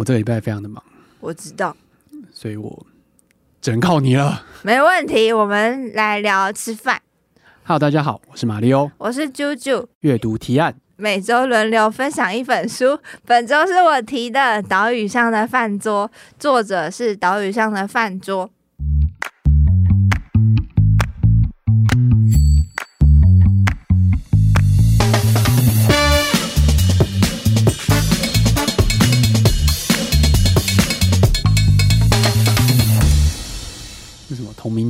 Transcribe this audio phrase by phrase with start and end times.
[0.00, 0.82] 我这个礼拜非常的忙，
[1.20, 1.76] 我知道，
[2.32, 2.86] 所以我
[3.60, 4.46] 只能靠你了。
[4.62, 7.02] 没问题，我们来聊吃饭。
[7.64, 9.86] Hello，大家好，我是马里欧，我是啾啾。
[10.00, 12.98] 阅读提案，每周轮流分享一本书。
[13.26, 16.08] 本周是我提的《岛屿上的饭桌》，
[16.38, 18.50] 作者是岛屿上的饭桌。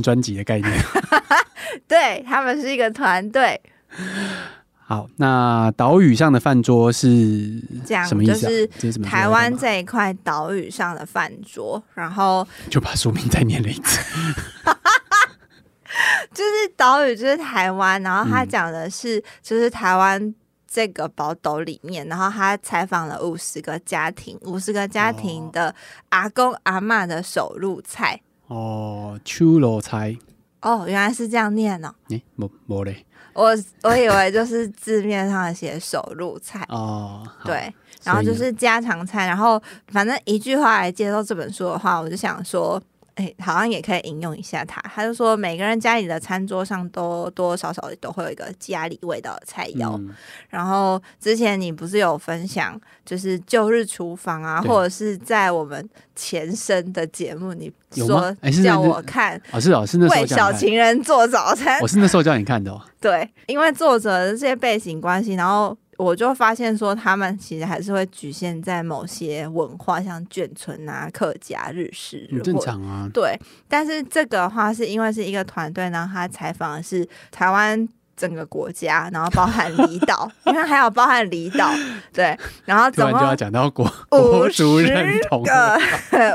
[0.01, 0.71] 专辑的概念，
[1.87, 3.61] 对，他们是一个团队。
[4.77, 7.07] 好，那岛屿上的饭桌是
[8.07, 8.49] 什么意思啊？
[8.77, 13.99] 就是台湾这一块岛屿上的饭桌，然后就把书名再念了一次。
[16.33, 20.33] 就是岛屿，就是台湾，然后他讲的是，就是台湾
[20.67, 25.73] 这个宝岛里面，然后他采访了五十个家庭，五十个家庭的
[26.09, 28.19] 阿公阿嬷的手入菜。
[28.53, 30.17] 哦，秋罗菜
[30.61, 31.95] 哦，原来是这样念哦。
[32.09, 37.25] 诶、欸，没没嘞，我我以为就是字面上写手入菜哦。
[37.45, 42.81] 对，然后就是家常菜，然后反正一句话来介绍这本书的话，我就想说。
[43.15, 44.81] 哎，好像也可以引用一下他。
[44.81, 49.97] 他就说，每个人家里的餐桌上都多多少少都会有一个家里味道的菜肴。
[49.97, 50.15] 嗯、
[50.49, 62.81] 然后之前你不是有分享，就是旧日厨房啊，或者是在我们前身的节目，你说叫我看哦，是哦，是那时候为小情人做早餐，我是那时候叫你看的哦。
[63.01, 65.77] 对，因为作者的这些背景关系，然后。
[66.03, 73.09] 我就发现说，他们其实还是会局限在某些文化，像眷村啊、客家、日式，很正常啊。
[73.13, 77.87] 对，但是这个的话是因为是一个团队，然后他采访的是台湾。
[78.17, 81.71] 整个国家，然后包含离岛， 因为还有包含离岛，
[82.13, 85.79] 对，然后总共就要讲到国国族认同个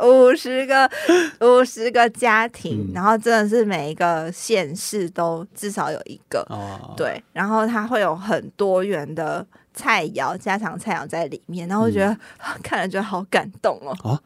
[0.03, 0.91] 五十个
[1.47, 9.47] 五十个家庭，嗯、然后真的是每一个县市都至少有一个，哦、对，然后它会有很多元的
[9.77, 14.21] 菜肴、家常菜肴在里面，然后我觉得、嗯、 看了觉得好感动哦，哦，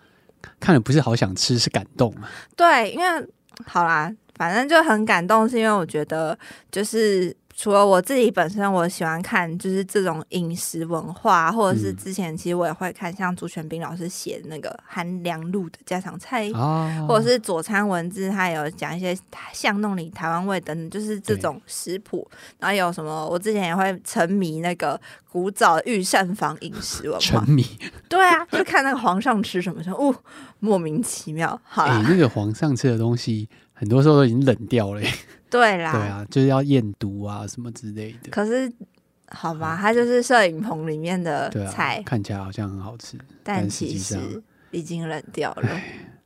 [0.59, 3.28] 看了不是好想吃，是感动啊，对，因为
[3.66, 6.38] 好啦，反正就很感动，是因为我觉得
[6.71, 7.37] 就是。
[7.60, 19.15] 除了我自己本身，我喜欢看就是这种饮食文化，或者是之前其实我也会看像朱全斌老师写那个韩良露的家常菜，哦、或者是佐餐文字，他有讲一些
[19.53, 22.26] 巷弄里台湾味等等，就是这种食谱。
[22.59, 24.99] 然后有什么，我之前也会沉迷那个
[25.31, 27.19] 古早御膳房饮食文化。
[27.19, 27.62] 沉迷？
[28.09, 30.16] 对啊，就看那个皇上吃什么，什么，哦，
[30.60, 31.60] 莫名其妙。
[31.62, 35.03] 好，那个皇上吃的东西，很多时候都已经冷掉了。
[35.50, 38.31] 对啦，对啊，就是要验毒啊什么之类的。
[38.31, 38.72] 可是，
[39.28, 45.69] 好吧，它就是摄影棚里面的菜，啊、看起来好像很好吃，但其实已经冷掉了。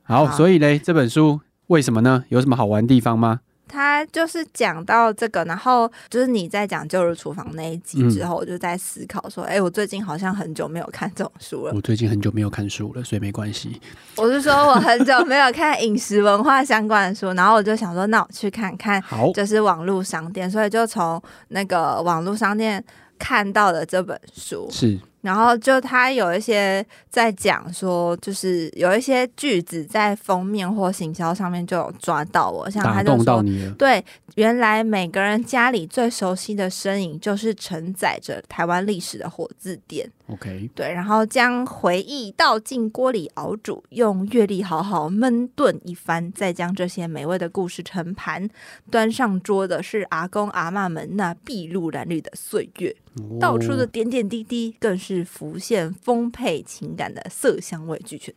[0.03, 2.23] 好，好，所以嘞，这本书为什么呢？
[2.29, 3.41] 有什么好玩的地方吗？
[3.67, 11.73] 他就是讲到这个，然后就是你在讲旧日厨房那一集之后，我就在思考说，哎、嗯，我最近好像很久没有看这种书了。
[11.73, 13.81] 我最近很久没有看书了，所以没关系。
[14.17, 22.83] 我是说我很久没有看饮食文化相关的书，然后我就想说，那我去看看，好，就是网络商店，所以就从那个网络商店
[23.17, 24.67] 看到了这本书。
[24.71, 24.99] 是。
[25.25, 33.43] 然后就他有一些在讲说，就是有一些句子在封面或行销上面就有抓到我，像他就说，
[33.75, 34.05] 对，
[34.35, 40.07] 原来每个人家里最熟悉的身影就是承载着台湾历史的火字典。
[40.27, 48.49] OK，对，然后将回忆倒进锅里熬煮，用阅历好好焖炖一番，再将这些美味的故事盛盘，
[48.89, 58.33] 端上桌的是阿公阿嬷们那筚路蓝缕的岁月，哦、道出的点点滴滴更是浮现丰沛情感的色香味俱全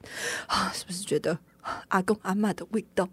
[0.47, 0.71] 啊！
[0.75, 1.39] 是不是觉得
[1.89, 3.09] 阿公阿妈的味道？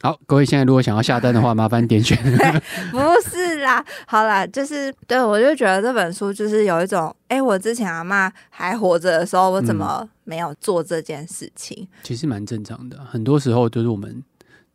[0.00, 2.18] 好，各位现在如果想要下单的话，麻烦点选。
[2.90, 11.86] 不是啦，好啦，就是对我就觉得这本书就是有一种，哎、欸，我之前阿妈还活着的时候，我怎么没有做这件事情？
[11.88, 14.24] 嗯、其实蛮正常的，很多时候都是我们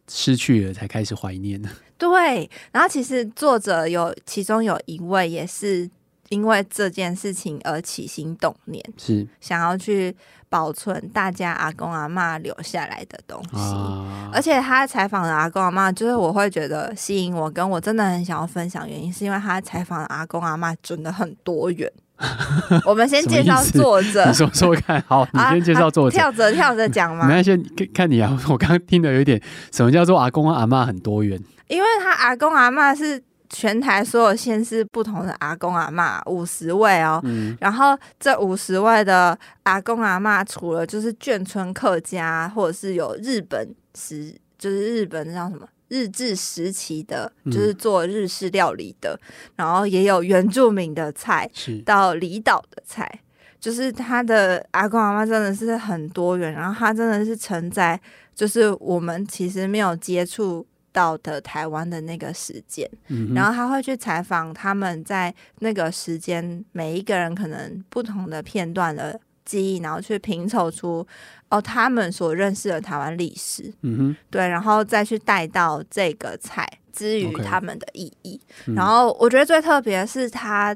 [0.07, 1.69] 失去了才开始怀念的。
[1.97, 5.89] 对，然后其实作者有其中有一位也是。
[6.29, 10.15] 因为这件事情而起心动念，是想要去
[10.49, 13.57] 保存大家阿公阿妈留下来的东西。
[13.57, 21.91] 啊、而且他采访的阿公阿妈，就是我会觉得吸引我，跟我真的很想要分享原因，是因为他采访的阿公阿妈真的很多元。
[22.83, 25.01] 我们先介绍作者，你说说看。
[25.07, 26.17] 好，你先介绍作者。
[26.17, 27.27] 啊啊、跳着跳着讲嘛。
[27.27, 28.37] 没关系，看看你啊。
[28.49, 29.41] 我刚刚听的有点，
[29.71, 31.39] 什么叫做阿公阿妈很多元？
[31.67, 33.23] 因为他阿公阿妈是。
[33.49, 51.49] 全台所有县市不同的阿公阿嬷五十位哦，嗯、然后这五十位的阿公阿嬷，除了就是眷村客家，或者是有日本时，就是日本叫什么日治时期的，就是做日式料理的，嗯、然后也有原住民的菜，
[51.85, 53.21] 到离岛的菜，
[53.59, 57.99] 就是他的阿公阿嬷真的是很多元，然后他真的是承载，
[58.35, 60.65] 就是我们其实没有接触。
[60.97, 71.05] 到的台湾的那个时间，嗯、然后他会去采访他们在那个时间每一个人可能不同的片段的记忆，然后去拼凑出
[71.49, 78.41] 哦他们所认识的台湾历史，嗯哼，对，然后再去带到这个菜之于他们的意义。
[78.75, 80.75] 然后我觉得最特别的是，他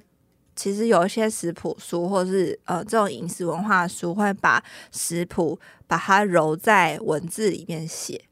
[0.55, 8.23] 其实有一些食谱书，或是呃这种饮食文化书，会把食谱把它揉在文字里面写，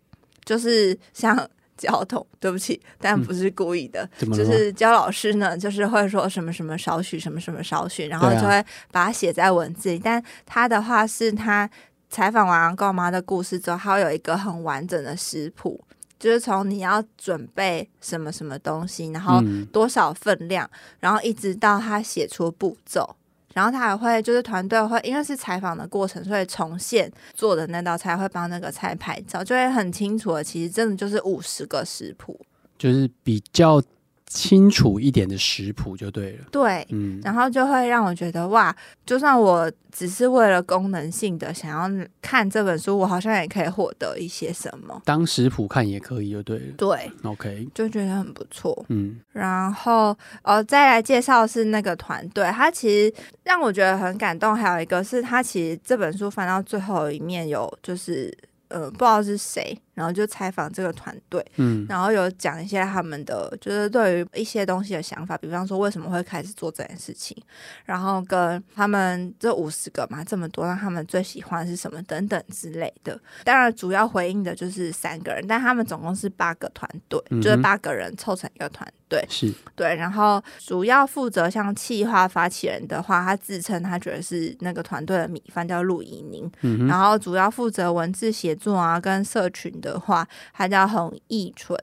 [0.45, 1.49] 就是像。
[1.79, 4.07] 焦桐，对不起，但不是故意的。
[4.21, 9.95] 嗯、就是教老师呢，就是会说什么什么少许，什么什么少许，然后就会把它写在文字里。
[9.99, 11.67] 啊、但他的话是他
[12.09, 15.79] 采访完跟我妈的故事之后，他会有一个很完整的食谱，
[16.19, 19.41] 就是从你要准备什么什么东西，然后
[19.71, 23.15] 多少分量，嗯、然后一直到他写出步骤。
[23.53, 30.43] 然后他还会就是团队会，因为是采访的过程，所以重现做的那道菜，会帮那个菜拍照，就会很清楚的。
[30.43, 32.39] 其实真的就是五十个食谱，
[32.77, 33.81] 就是比较。
[34.29, 36.45] 清楚一点的食谱就对了。
[36.51, 38.73] 对，嗯，然后就会让我觉得哇，
[39.03, 45.01] 就算我只是为了功能性的想要看这本书，我好像也可以获得一些什么。
[45.03, 46.73] 当食谱看也可以，就对了。
[46.77, 48.85] 对，OK，就觉得很不错。
[48.89, 53.11] 嗯，然后呃，再来介绍是那个团队，他其实
[53.43, 54.55] 让我觉得很感动。
[54.55, 58.31] 还有一个是他其实这本书翻到最后一面有就是
[58.67, 59.75] 呃，不知道是谁。
[59.99, 67.35] 然后就采访这个团队，嗯，然后有讲一些他们的，就是对于一些东西的想法，比方说为什么会开始做这件事情，
[67.83, 73.19] 然后跟他们这五十个嘛这么多，让他们最喜欢是什么等等之类的。
[73.43, 79.93] 当然，主要回应的就是三个人，但他们总共是八个团队，嗯、就是八个人凑成一个团队，是对。
[79.97, 89.88] 然后主要负责像企划发起人的话，他自称他觉得是那个团队的米饭叫陆怡宁，嗯、然后主要负责文字写作啊，跟社群的。
[89.91, 91.77] 的话，他叫洪义纯，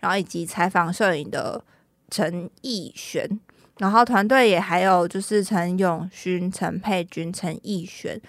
[0.00, 1.62] 然后以及采访摄影的
[2.10, 3.38] 陈义璇，
[3.78, 8.20] 然后团队也还有就是陈永勋、陈佩君、陈义璇、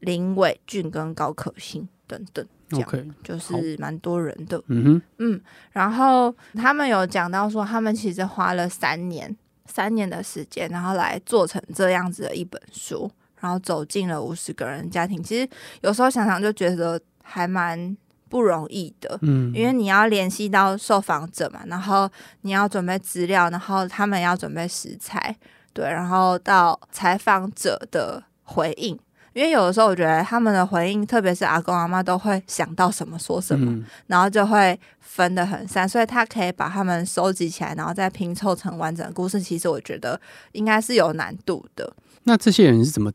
[0.00, 4.60] 林伟俊跟高可欣等等，OK，就是蛮多人的。
[4.66, 9.36] 嗯哼，嗯，然后他们有讲到说，他们其实花了三年，
[9.66, 13.10] 三年的时间，然后来做成这样子的一本书，
[13.40, 15.22] 然后走进了五十个人家庭。
[15.22, 15.48] 其实
[15.82, 17.96] 有时候想想就觉得还蛮。
[18.28, 22.08] 不容易的，嗯，因为你要联系到受访者嘛，然后
[22.42, 25.34] 你要准备资料，然后他们要准备食材，
[25.72, 28.98] 对，然后到采访者的回应，
[29.32, 39.40] 因为有的时候我觉得他们的回应，特别是阿公阿妈都会想到什么说什么，嗯、然后就会分得很散，所以他可以把他们收集起来，然后再拼凑成完整的故事。
[39.40, 40.20] 其实我觉得
[40.52, 41.92] 应该是有难度的。
[42.24, 43.10] 那这些人是怎么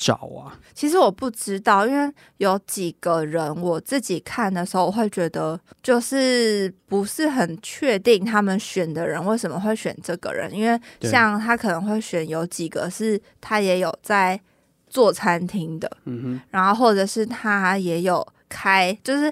[0.00, 14.40] 找啊，其实我不知道，因为有几个人我自己看的时候，我会觉得就是不是很确定他们选的人为什么会选这个人，因为像他可能会选有几个是他也有在
[14.88, 19.30] 做餐厅的，嗯哼，然后或者是他也有开，就是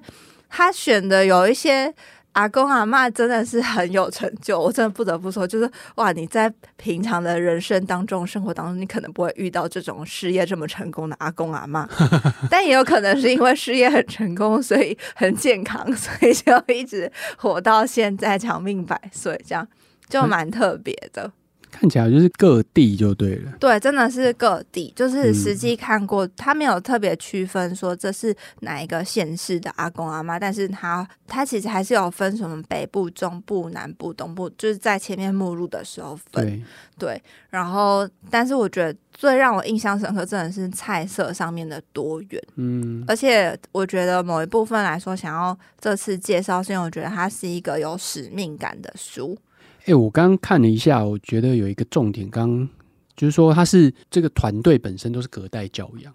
[0.50, 1.94] 他选的有一些。
[2.32, 11.88] 阿公阿嬷真的是很有成就，我真的不得不说，就是哇，你在平常的人生当中、生活当中，你可能不会遇到这种事业这么成功的阿公阿嬷，
[12.48, 19.66] 但也有可能是因为事业很成功，所以很健康，所以就一直活到现在，长命百岁，这样
[20.08, 21.32] 就蛮特别的。
[21.70, 36.62] 看起来就是各地就对了，对，真的是各地，就是实际看过，嗯、他没有特别区分说这是哪一个县市的阿公阿妈，但是他他其实还是有分什么北部、中部、南部、东部，就是在前面目录的时候分，对，
[36.98, 49.38] 对，然后但是我觉得最让我印象深刻，真的是菜色上面的多元，嗯，而且我觉得某一部分来说，想要这次介绍，是因为我觉得它是一个有使命感的书。
[49.88, 52.68] 哎、欸，我刚刚看了一下，我觉得有一个重点，刚刚
[53.16, 56.12] 就是说他是这个团队本身都是隔代教养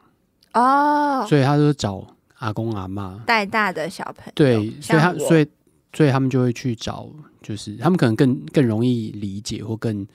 [0.53, 3.19] 哦，所以他都找阿公阿妈。
[3.25, 5.47] 带大的小朋友，对，所以他所以
[5.91, 7.09] 所以他们就会去找，
[7.41, 10.05] 就是他们可能更更容易理解或更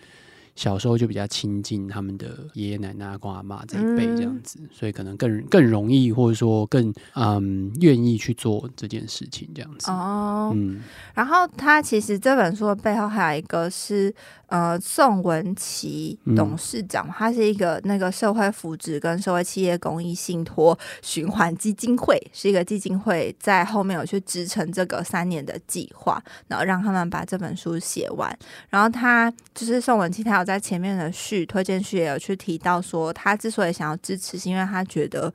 [0.59, 9.89] 小时候就比较亲近他们的爷爷奶奶、阿公阿妈这一辈这样子，嗯、所以可能更更容易，或者说更嗯愿意去做这件事情这样子。
[9.89, 10.83] 哦，嗯，
[11.15, 14.13] 然后他其实这本书的背后还有一个是
[14.49, 28.37] 呃宋文琪董事长，嗯、他是一个那个社会福祉跟社会企业公益信托循环基金会，是一个基金会在后面有去支撑这个三年的计划，然后让他们把这本书写完。
[28.69, 35.31] 然后他就是宋文琪，他有在前面的序推荐序也有去提到说，他之所以想要支持，是因为他觉得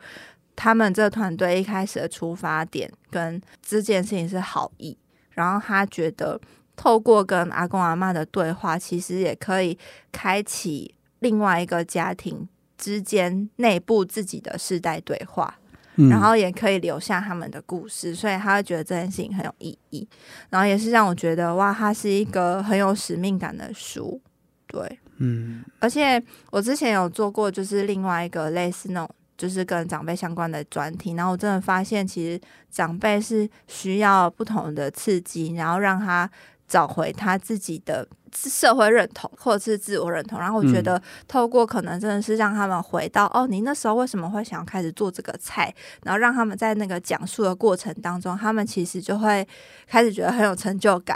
[0.55, 4.97] 他们这个团队一开始的出发点跟这件事情是好意，
[5.33, 6.41] 然后他觉得
[6.75, 9.77] 透过跟阿公阿妈的对话，其实也可以
[10.11, 15.59] 开启另外一个家庭之间内部自己的世代对话。
[16.09, 20.09] 然后也可以留下他们的故事，所以他会觉得这件事情很有意义。
[20.49, 24.19] 然后也是让我觉得哇，它是一个很有使命感的书。
[24.65, 25.63] 对，嗯。
[25.79, 31.13] 而且我之前有做过，就是另外一个类似那种，就是跟长辈相关的专题。
[31.13, 32.39] 然后我真的发现，其实
[32.69, 36.29] 长辈是需要不同的刺激，然后让他
[36.67, 38.07] 找回他自己的。
[38.35, 45.71] 社会认同或者是自我认同，然后我觉得透过可能真的是让他们回到、嗯、哦，你那时候为什么会想要开始做这个菜？
[46.01, 49.47] 然后让他们在那个讲述的过程当中，他们其实就会
[49.85, 51.15] 开始觉得很有成就感。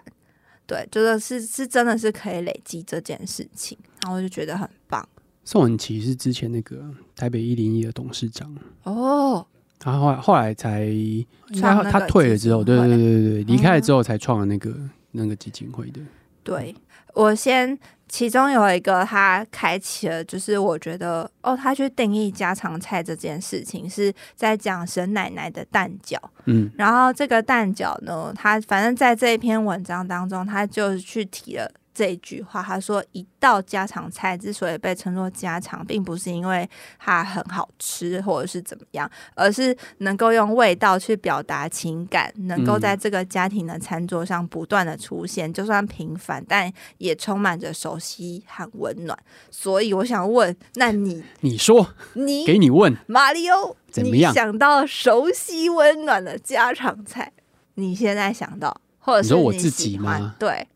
[0.67, 5.07] 对，就是是是真的是可以累积这件事情，然后我就觉得很棒。
[5.43, 6.83] 宋文琪是之前那个
[7.15, 9.47] 台北一零一的董事长哦，
[9.79, 16.01] 他后来后来才应该他退了之后，对对对对对，离开了之后才创了那个、嗯、那个基金会的。
[16.43, 16.75] 对。
[17.13, 17.75] 我先，
[18.07, 26.17] 其中有一个他开启了，就是我觉得哦，他去定义家常菜这件事情，是在讲沈奶奶的蛋饺。
[26.45, 31.69] 嗯，然后这个蛋饺呢，他反正在这一篇文章当中，他就去提了。
[31.98, 49.18] 这一句话，他说：“一道家常菜之所以被称作家常，并不是因为它很好吃或者是怎么样，而是能够用味道去表达情感，能够在这个家庭的餐桌上不断的出现，嗯、就算平凡，但也充满着熟悉和温暖。”
[49.50, 54.32] 所以我想问，那你你说你给你问马里欧怎么样？
[54.32, 57.34] 你想到熟悉温暖的家常菜，
[57.74, 60.36] 你现在想到，或者是你，你说我自己吗？
[60.38, 60.68] 对。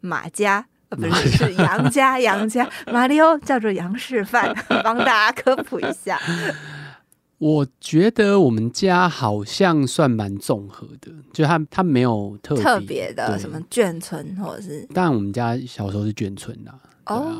[0.00, 6.18] 马家呃，不是是杨家， 杨家马里欧叫做杨氏饭， 帮大家科普一下。
[7.38, 16.72] 我觉得我们家好像算蛮综合的，就他他没有特特别的什么眷村或者是，当然我们家小时候是眷村的
[17.06, 17.36] 哦、啊。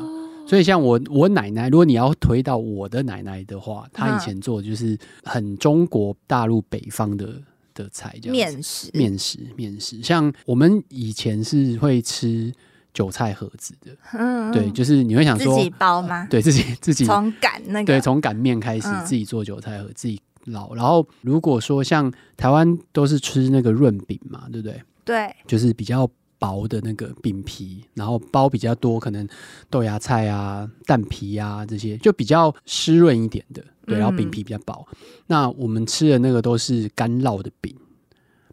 [0.47, 7.41] 所以像我我奶奶，如果你要推到我的奶奶的话，她以前做的就是很中国大陆北方的。
[7.83, 10.03] 的菜这样面食，面食，面食。
[10.03, 12.53] 像我们以前是会吃
[12.93, 16.27] 韭菜盒子的，嗯，对，就是你会想说自己包吗？
[16.29, 20.73] 对自己自己 从擀那个，对，从擀面开始自己做韭菜盒，自己捞。
[20.73, 24.81] 然后如果说像台湾都是吃那个润饼嘛，对不对？
[25.05, 29.27] 对，就是比较薄的那个饼皮，然后包比较多，可能
[29.69, 33.63] 豆芽菜啊、蛋皮啊这些，就比较湿润一点的。
[33.89, 34.87] 对，然后饼皮比较薄。
[34.91, 37.75] 嗯、那我们吃的那个都是干烙的饼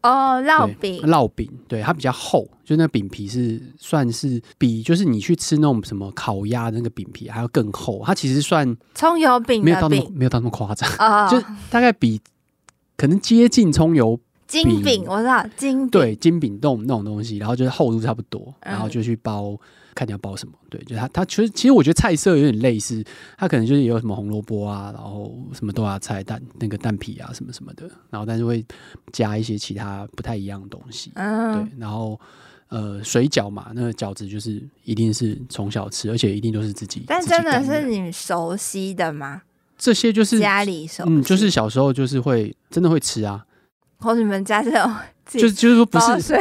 [0.02, 8.02] 哦，烙饼，烙饼，对，它比较厚，就那饼皮是算是比就是你去吃那种什么烤鸭那个饼皮还要更厚。
[8.05, 11.40] 它其实算葱油饼，没有到那么没有到那么夸张，哦、就
[11.71, 12.21] 大概比
[12.97, 19.50] 可能接近葱油金饼，我知道金饼，对，金饼那种那种东西，然后就是厚度差不多，然后就去包。
[19.50, 19.59] 嗯
[19.97, 23.03] 看你要包什么，对，就它它其实其实我觉得菜色有点类似，
[23.37, 28.65] 它可能就是有什么红萝卜啊，然后什么豆芽菜蛋那个蛋皮啊什么什么的，然后但是会
[29.12, 32.21] 加一些其他不太一样的东西，嗯，对，然后
[32.69, 39.43] 呃水饺嘛，那个饺子就是一定是从小吃，而且一定都是自己，但真的是你熟悉的吗？
[39.79, 43.45] 这些就是家里熟就是小时候就是会真的会吃啊，
[43.99, 44.91] 或者你们家这种。
[45.26, 46.33] 就就是说不是，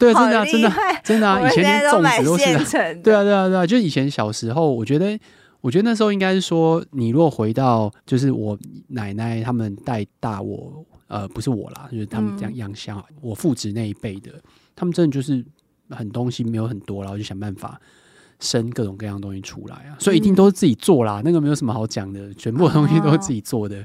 [0.00, 0.72] 对，真的、啊、真的
[1.04, 1.40] 真的啊！
[1.48, 3.64] 以前连粽子都是、啊，对啊对啊对啊！
[3.64, 5.16] 就以前小时候，我觉得
[5.60, 14.32] 我觉得那时候应该是说，你如果回到就是我奶奶他们带大我，呃，不是我啦，就是他们这样养小，嗯、我父执那一辈的，
[14.74, 15.44] 他们真的就是
[15.90, 17.80] 很东西没有很多，然后就想办法
[18.40, 23.76] 生各种各样东西出来啊，所以一定都是自己做啦，嗯、那个没有什么好讲的，全部的东西都是自己做的。
[23.76, 23.84] 哦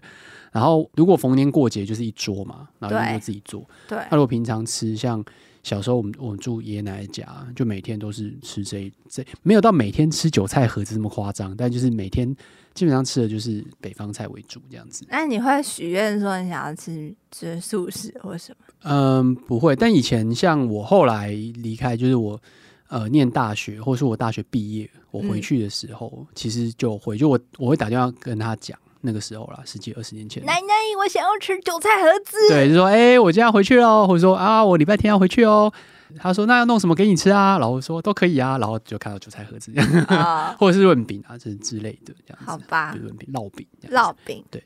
[0.52, 3.68] 然后，如果逢年过节就是一桌嘛，然后就自己做。
[3.88, 5.24] 对，那如果平常吃，像
[5.64, 12.34] 小时候我们我们住爷爷奶奶家，就每天都是吃这这，没有到每天吃韭菜盒子这么夸张，但就是每天
[12.74, 15.06] 基本上吃的就是北方菜为主这样子。
[15.10, 18.66] 那你会许愿说你想要吃吃素食或什么？
[18.84, 19.76] 嗯，不会。
[19.76, 22.40] 但以前像我后来离开，就是我
[22.88, 28.80] 呃念大学，或者说我大学毕业，我回去的时候，嗯、其实就回就我我会打电话跟他讲。
[29.08, 30.44] 那个时候啦，十几二十年前。
[30.44, 32.36] 奶奶，我想要吃韭菜盒子。
[32.50, 35.72] 对，就说哎、欸，我今天要回去喽，或者说啊，我礼拜天要回去哦。
[36.20, 37.58] 他说那要弄什么给你吃啊？
[37.58, 39.72] 然后说都可以啊，然后就看到韭菜盒子
[40.10, 42.46] 哦、 或者是润饼啊，这之类的这样子。
[42.46, 44.62] 好吧，润饼、烙饼、烙饼，对。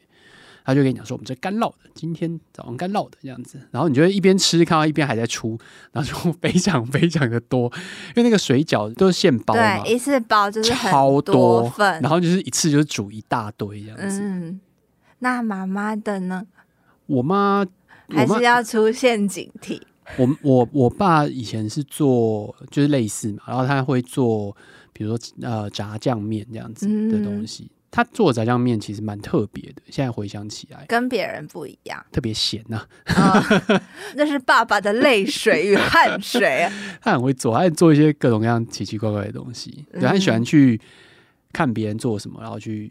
[0.63, 5.57] 他就跟你讲说，我们这干烙的，今天早上干烙的这样子，然后你就会一边吃，看到一边还在出，
[5.91, 7.71] 然后就非常非常的多，
[8.09, 14.21] 因为那个水饺都是现包嘛， 对，一次包就是很超多份，然后就是一次就是煮一大堆这样子。
[14.21, 14.61] 嗯，
[15.19, 16.45] 那妈妈的呢？
[17.07, 17.65] 我妈
[18.09, 19.81] 还是要出陷阱题。
[20.17, 24.55] 我我我爸以前是做就是类似嘛，然后他会做，
[24.93, 27.63] 比如说呃炸酱面这样子的东西。
[27.63, 32.87] 嗯他做炸酱面其实蛮特别的，现在回想起来，跟别人不一样，特别咸呐。
[34.15, 36.71] 那是爸爸的泪水与汗水啊。
[37.03, 39.85] 他很会做，他做一些各种各样奇奇怪怪的东西。
[39.91, 40.79] 对，他很喜欢去
[41.51, 42.89] 看别人做什么，然后去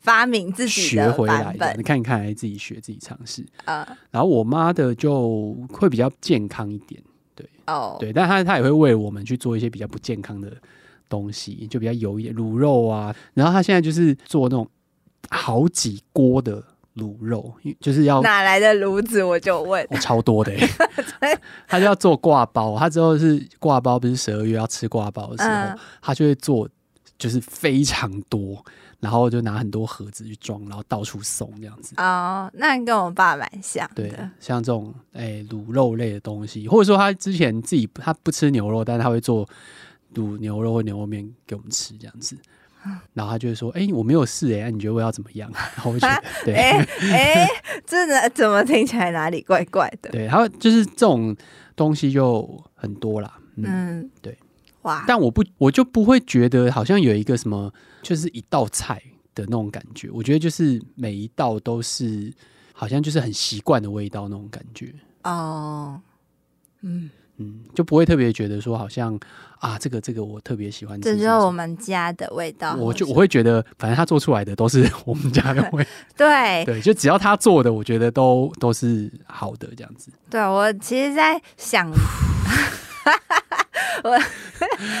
[0.00, 1.72] 发明自己学回来的。
[1.78, 3.88] 你看一看，来自己学，自己尝试啊。
[4.10, 7.02] 然后我妈的就会比较健康一点，
[7.34, 10.52] 对哦，对，但他他也会为我们去做一些比较不健康的。
[11.12, 14.66] 东西就比较油一点，卤肉啊，然后他现在就是做那种
[15.28, 16.64] 好几锅的
[16.96, 19.22] 卤肉，就是要哪来的炉子？
[19.22, 21.38] 我就问，哦、超多的、欸，
[21.68, 26.66] 他就要做挂包，他之后是挂包，不是十二月要吃挂包的时候，嗯、他就会做，
[27.18, 28.64] 就是非常多，
[28.98, 31.94] 然后就拿很多盒子去装，然后到处送这样子。
[31.98, 39.46] 哦，那你跟我爸蛮像的，对，像这种哎卤肉类的东西，或者说他之前自己他不吃牛肉，但是他会做。
[40.14, 42.36] 卤牛肉或牛肉面给我们吃这样子，
[43.12, 47.48] 然后他就会说：“哎、欸，我没有试哎、欸，你觉得我要怎么样？”然后我就觉得：“对，哎、欸，
[47.86, 51.36] 真、欸、的怎么听起来哪里怪怪的？”对，他就是这种
[51.76, 53.38] 东西就很多啦。
[53.56, 54.36] 嗯，嗯对，
[54.82, 55.04] 哇！
[55.06, 59.00] 但我不，我就不会觉得好像有一个什么，就是一道菜
[59.34, 60.10] 的那种感觉。
[60.10, 62.32] 我觉得就是每一道都是
[62.72, 64.92] 好像就是很习惯的味道那种感觉。
[65.24, 66.00] 哦，
[66.80, 67.08] 嗯。
[67.42, 69.18] 嗯，就不会特别觉得说好像
[69.58, 72.74] 啊，这个这个我特别喜欢吃，这就是我们家的味道。
[72.74, 75.86] 我就我会觉得，反正他做出来的都是我们家的味。
[76.16, 80.10] 对对，就只要他做的，我觉得都都是好的这样子。
[80.28, 81.88] 对，我其实，在想，
[84.02, 84.18] 我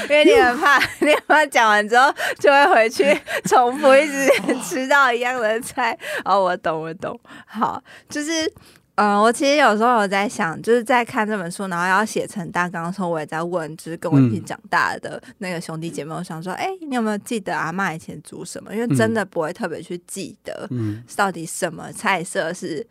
[0.08, 3.04] 因为你很怕， 你很怕讲完之后就会回去
[3.44, 4.28] 重复一直
[4.62, 5.98] 吃到一样的菜。
[6.24, 7.18] 哦，我懂，我懂。
[7.46, 8.52] 好，就是。
[8.96, 18.74] 嗯，我其实有时候有在想，就是在看这本书，然后要写成大纲的时候，我也在问，就是跟我一起长大的那个兄弟姐妹，我想说，哎、你有没有记得阿嬷以前煮什么？
[18.74, 20.68] 因为真的不会特别去记得，
[21.16, 22.86] 到底什么菜色是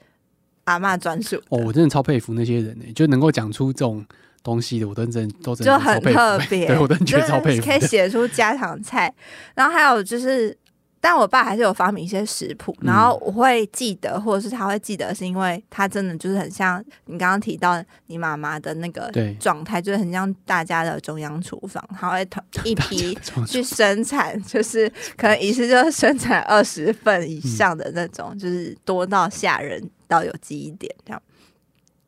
[0.64, 1.36] 阿嬷专属。
[1.50, 4.04] 哦，我真的超佩服那些人呢，就能够讲出这种
[4.44, 9.14] 东西的，我都真都真的就很特别，对我真的觉得超佩服，可以写出家常菜。
[9.54, 10.58] 然后还有就是。
[11.04, 22.26] 但我爸还是有发明一些食谱，然后我会记得，或者是他会记得，是因为他真的就是很像你刚刚提到你妈妈的那个状态，就是很像大家的中央厨房，他会
[22.64, 24.88] 一批去生产，就是
[25.18, 31.22] 可能一次就生产二十份以上的那种，就是多到吓人到有记忆点这样。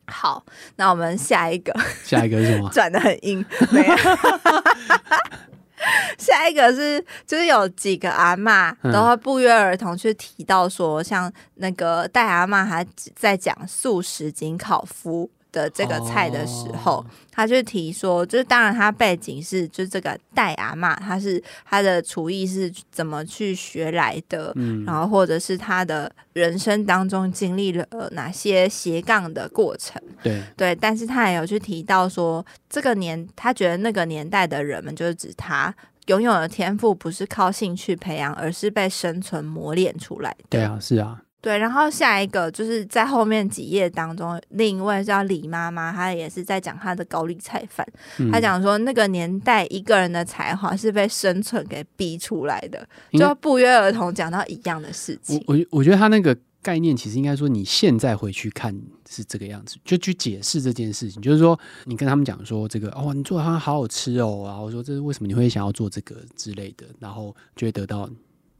[0.05, 2.69] 好，那我们下一个，下一个是什么？
[2.75, 3.95] 转的很硬，没有。
[6.17, 24.53] 下一个是，就是有几个阿嬷都会不约而同去提到说，像那个戴阿嬷还在讲素食紧烤麸的这个菜的时候，他就提说，就是当然他背景是，就是这个戴阿妈，他是他的厨艺是怎么去学来的，
[24.85, 35.73] 然后或者是他的人生当中经历了哪些斜杠的过程，对对，但是他也有去提到说，这个年他觉得那个年代的人们，就是指他。
[36.07, 40.43] 拥有的天赋不是靠兴趣培养，而是被生存磨练出来的。
[40.49, 41.57] 对啊，是啊，对。
[41.59, 47.85] 然后下一个就是在后面几页当中，另一位叫李妈妈，她也是在讲她的高丽菜饭。
[48.17, 55.43] 嗯、她讲说，那个年代一个人的才华是被生存给逼出来的，就不约而同讲到一样的事情。
[55.45, 56.35] 我我我觉得他那个。
[56.63, 58.73] 概念其实应该说，你现在回去看
[59.05, 61.21] 是这个样子，就去解释这件事情。
[61.21, 68.09] 就是说，你跟他们讲说这个哦，你做的好好吃哦，然后说这是为什么你会想要做这个之类的，然后就会得到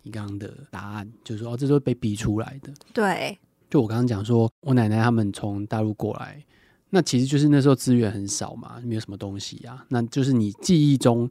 [0.04, 2.72] 你刚刚的答案，就是说哦，这都是被逼出来的。
[2.94, 3.38] 对，
[3.70, 6.44] 就我刚刚讲说，我奶奶他们从大陆过来，
[6.92, 11.30] 那其实就是那时候资源很少嘛，没有什么东西啊，那就是你记忆中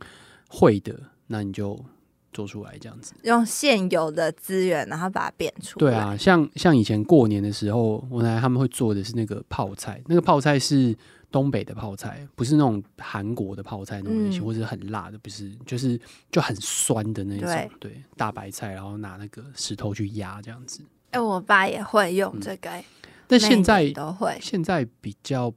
[0.48, 1.78] 会的，那你就。
[2.34, 5.90] 做出来这样子，用现有的资源，然后把它变出来。
[5.90, 10.96] 对啊，像像以前过年的时候，我奶奶他们会做的是那个泡菜，那个泡菜是
[11.32, 15.98] 东北的泡菜，不是那种韩国的泡菜那种类型，嗯、或者很辣的，不是，就是
[16.30, 17.48] 就很酸的那种。
[17.48, 20.82] 对，对，大白菜，然后拿那个石头去压这样子。
[21.10, 22.84] 哎、欸，我爸也会用这个、嗯，
[23.26, 25.52] 但现在都会，现在比较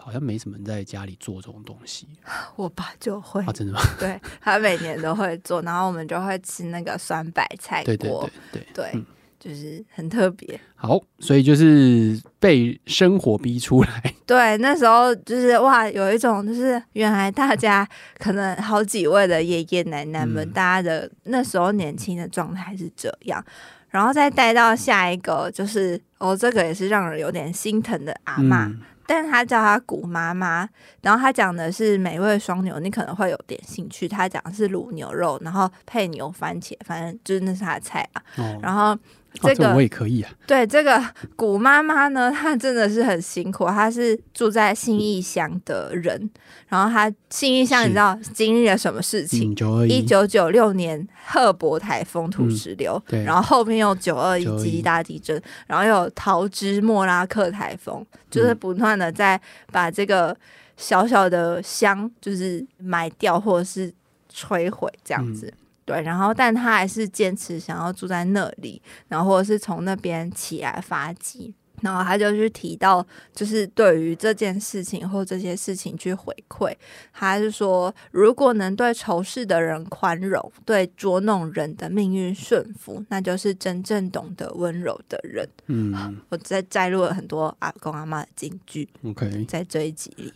[0.00, 2.08] 好像没什么人在家里做这种东西。
[2.56, 3.80] 我爸就会啊，真的吗？
[4.00, 7.84] 对，他每年都会做，然后我们就会吃那个酸白菜锅。
[7.84, 8.90] 对对对对对。
[8.94, 9.06] 嗯
[9.42, 14.14] 就是很特别，好，所以就是被生活逼出来。
[14.24, 17.84] 对，那时候就是哇，有一种就是原来大家
[18.18, 23.44] 可能好几位的爷爷奶奶们，嗯、大家的那时候年轻的状态是这样，
[23.88, 30.68] 然后再带到下一个，就是哦，这个也是让人有点心疼的阿嬷，嗯、但是他叫他古妈妈，
[31.00, 34.06] 然后他讲的是美味双牛，你可能会有点兴趣。
[34.06, 38.96] 他讲的是卤牛肉，然后配牛番茄，反正就是那是他的菜啊，哦、然后。
[39.34, 40.30] 这个、我也可以啊。
[40.46, 41.02] 对，这个
[41.34, 43.66] 古妈妈呢，她真的是很辛苦。
[43.66, 46.30] 她是住在信义乡的人，
[46.68, 49.54] 然后她信义乡，你知道经历了什么事情？
[49.88, 59.40] 一九九六年赫伯台风土石流，嗯、然后后面又九二一极地大地震，然后又有桃之莫拉克台风，就是不断的在
[59.70, 60.36] 把这个
[60.76, 63.92] 小小的乡就是埋掉或者是
[64.32, 65.46] 摧毁这样子。
[65.46, 76.72] 嗯对，然后但他还是坚持想要住在那里，然后或者是从那边起来发迹，然后他就去提到，就是对于这件事情或这些事情去回馈，
[77.12, 85.48] 他是说，如果能对仇视的人宽容，对捉弄人的命运顺服，那就是真正懂得温柔的人。
[85.66, 90.32] 嗯， 我在摘录了很多阿公阿妈的金句，OK，在这一集里，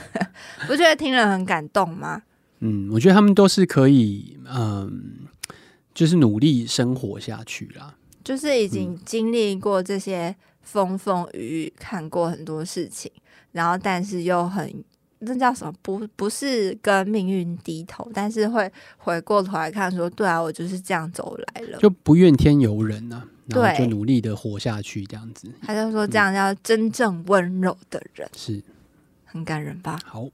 [0.68, 2.22] 不觉得听了很感动吗？
[2.66, 5.28] 嗯，我觉得他们都是可以，嗯，
[5.92, 7.94] 就是努力生活下去啦。
[8.24, 13.12] 就是已经经历过这些风风雨雨，看过很多事情，
[13.52, 14.82] 然后但是又很，
[15.18, 15.74] 那叫什么？
[15.82, 25.52] 不，不是跟命运低头，但是会回过头来看，说，对啊，我就是这样走来了，就不怨天尤人啊，然后就努力的活下去，这样子。
[25.60, 28.62] 他就说，这样叫真正温柔的人，是
[29.26, 30.00] 很感人吧？
[30.06, 30.30] 好。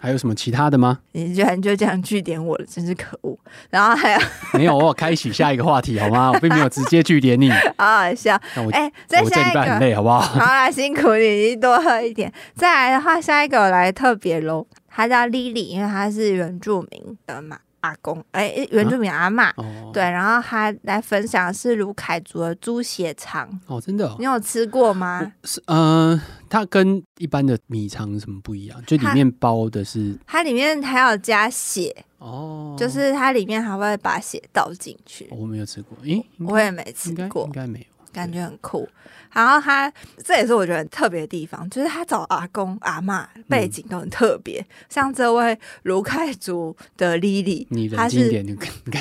[0.00, 0.98] 还有什么其他的吗？
[1.12, 3.38] 你居然就这样据点我了，真是可恶！
[3.70, 4.20] 然后还有
[4.54, 4.76] 没有？
[4.76, 6.30] 我有开启下一个话题好吗？
[6.32, 8.34] 我并没有直接据点你， 好好笑。
[8.72, 10.20] 哎，欸、再下一个，我这礼拜很累，好不好？
[10.20, 12.32] 好啦，辛苦你，你多喝一点。
[12.54, 17.58] 再来的话，下一个我来特别喽，他叫 Lily，因为他是原住民的嘛。
[17.80, 19.54] 阿公，哎、欸，原住民阿嬷，啊？
[19.56, 25.32] 哦、对，然后他来分享的是卢凯族的猪血肠，哦，真的、哦，你有吃过吗？
[25.44, 28.82] 是，呃，它跟一般的米肠什么不一样？
[28.86, 35.36] 就里面包的是，它里面还要加血，哦，就是它里面还会把血倒进去、哦。
[35.40, 38.88] 我没有吃过，诶，我也没吃过，应该没有，感觉很酷。
[39.32, 39.92] 然后他
[40.24, 44.60] 这也是我觉得很特别的地方，就是他找阿公阿嬷背景都很特别。
[44.60, 47.66] 嗯、像这位卢凯族的 Lily，
[47.96, 48.30] 他是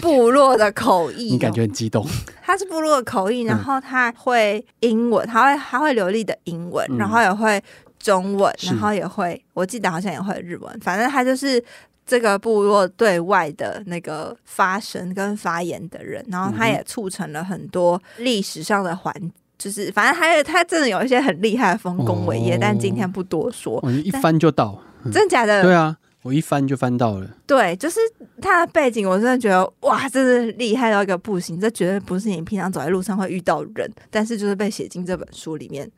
[0.02, 2.06] 部落的口译，你感觉很激动。
[2.44, 7.62] 他是部落的口译，然后他会英文，他会他会流利的英文，然后也会
[8.00, 10.80] 中文，然后也会，我记得好像也会日文。
[10.80, 11.64] 反正他就是
[12.06, 19.14] 这个部落对外的那个发声跟发言的人，然后他也促成了很多历史上的环。
[19.60, 23.78] 就是，反正还有他真的有一些很厉害的丰功伟业，哦、但今天不多说。
[23.84, 25.62] 我一翻就到，嗯、真的假的？
[25.62, 27.30] 对啊，我一翻就翻到了。
[27.46, 28.00] 对，就是
[28.42, 31.60] 他的背景，我真的觉得哇，真是厉害到一个不行。
[31.60, 35.92] 这绝对不是你平常走在路上会遇到人，但是就是被写进这本书里面。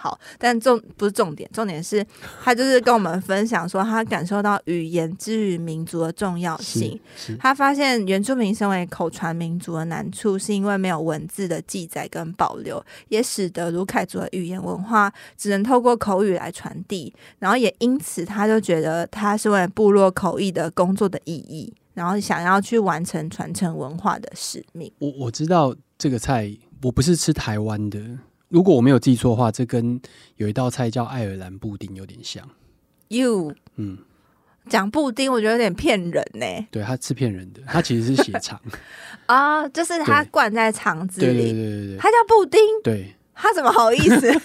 [0.00, 2.06] 好，但重不是重点，重点是
[2.44, 6.98] 他就是跟我们分享说，他感受到语言之于民族的重要性。
[7.36, 17.12] 他发现原住民身为口传民族的难处，是因为没有文字的记载跟保留，也使得卢凯族的语言文化只能透过口语来传递。
[17.40, 24.92] 然后也因此，他就觉得他是为部落口译的工作的意义，然后想要去完成传承文化的使命。
[25.00, 27.98] 我我知道这个菜，我不是吃台湾的。
[28.48, 30.00] 如果我没有记错的话，这跟
[30.36, 32.42] 有一道菜叫爱尔兰布丁有点像。
[33.08, 33.98] You，嗯，
[34.68, 36.66] 讲布丁，我觉得有点骗人呢。
[36.70, 38.60] 对，它是骗人的，它其实是血肠
[39.26, 41.26] 啊，就是它灌在肠子里。
[41.26, 42.60] 对对对对对，它叫布丁。
[42.82, 44.32] 对，它怎么好意思？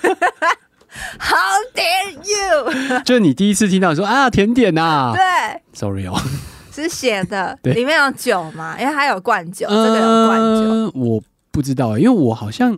[1.20, 3.00] How dare you？
[3.04, 5.14] 就是你第一次听到说啊，甜点呐。
[5.16, 6.14] 对，Sorry 哦，
[6.72, 8.78] 是写的，里面有酒吗？
[8.80, 10.92] 因为它有灌酒，这个有灌酒。
[11.00, 12.78] 我不知道，因为我好像。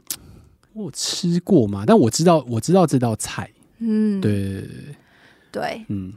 [0.75, 1.83] 我吃过嘛？
[1.87, 3.49] 但我知道，我知道这道菜。
[3.79, 4.95] 嗯，对对对
[5.51, 6.13] 对，嗯，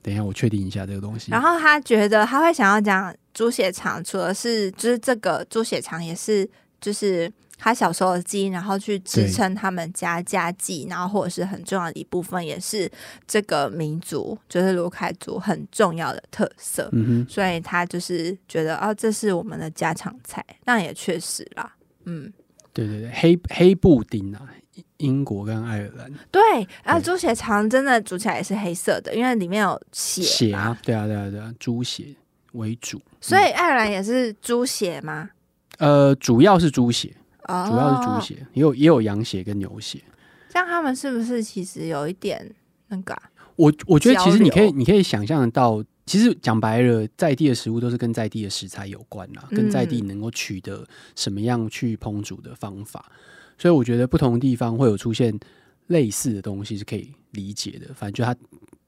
[0.00, 1.30] 等一下，我确定一下这个东西。
[1.30, 6.48] 然后他觉得他会想要讲猪血肠，除了是就是这个猪血肠也是
[6.80, 12.90] 就是他小时候的基因，然后去支撑他们家家计，然后或者是很重要的一部分，也是
[13.26, 16.90] 这个民族，就是卢凯族很重要的特色。
[17.28, 21.72] 所以他就是觉得哦，这是我们的家常菜，那也确实啦。
[22.04, 22.32] 嗯，
[22.84, 24.42] 对对对，黑黑布丁啊。
[24.98, 26.40] 英国跟爱尔兰对，
[26.82, 32.14] 然后猪血肠真的煮起来也是黑色的，因为里面有血血啊，对啊对啊对啊，猪血
[32.52, 35.28] 为主，所以爱尔兰也是猪血吗？
[35.76, 40.00] 呃，主要是猪血，哦、主要是猪血，也有也有羊血跟牛血。
[40.48, 42.54] 像他们是不是其实有一点
[42.88, 43.22] 那个、啊？
[43.56, 53.04] 我我觉得其实你可以你可以想象得到，其实讲白了，在地的食物都是跟在地的食材有关啦，跟在地能够取得什么样去烹煮的方法。
[53.10, 53.12] 嗯
[53.58, 55.34] 所以我觉得不同地方会有出现
[55.86, 57.86] 类似的东西是可以理解的。
[57.94, 58.38] 反正就他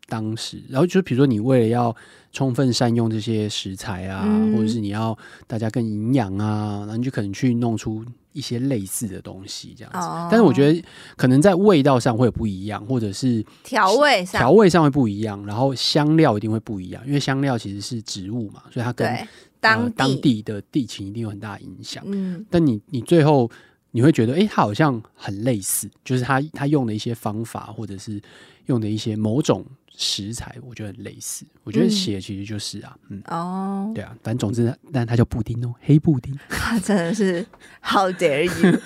[0.09, 1.95] 当时，然后就是比如说你为了要
[2.33, 5.17] 充分善用这些食材啊，嗯、或者是你要
[5.47, 9.99] 大家更营养啊，然后你就可能去弄出一些类似的东西这样子。
[9.99, 10.83] 哦、但是我觉得
[11.17, 19.29] 可能在味道上会有不一样，或者是调味上调味上会不一样，然后香料一定会不一样，因为香料其实是植物嘛，所以它跟
[19.61, 22.03] 当当地的地情一定有很大的影响。
[22.07, 23.51] 嗯，但你你最后。
[23.91, 28.21] 你会觉得，哎、欸，它好像很类似，就是他他用的一些方法，或者是
[28.67, 29.65] 用的一些某种
[30.01, 31.45] 食材，我觉得很类似。
[31.65, 36.33] 我觉得血其实就是啊，嗯，嗯哦，对啊，反正总之，但它叫布丁哦，黑布丁，
[36.85, 37.45] 真的是
[37.83, 38.81] How dare you！